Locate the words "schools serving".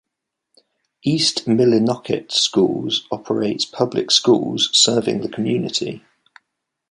4.09-5.21